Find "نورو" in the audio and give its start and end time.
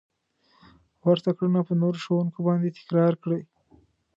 1.81-2.01